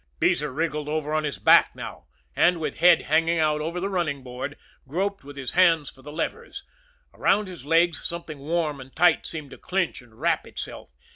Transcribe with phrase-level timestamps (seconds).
[0.19, 4.23] Beezer wriggled over on his back now, and, with head hanging out over the running
[4.23, 6.63] board, groped with his hands for the levers.
[7.13, 10.89] Around his legs something warm and tight seemed to clinch and wrap itself.